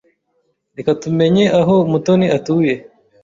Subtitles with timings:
[0.77, 2.73] Reka tumenye aho Mutoni atuye.